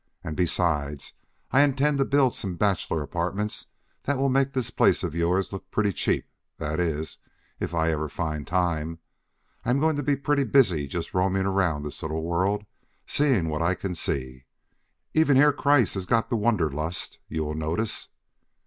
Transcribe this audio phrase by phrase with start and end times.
[0.23, 1.13] And, besides,
[1.51, 3.67] I intend to build some bachelor apartments
[4.05, 6.25] that will make this place of yours look pretty cheap,
[6.57, 7.19] that is,
[7.59, 8.97] if I ever find time.
[9.63, 12.65] I am going to be pretty busy just roaming around this little world
[13.05, 14.45] seeing what I can see.
[15.13, 18.09] Even Herr Kreiss has got the wanderlust, you will notice."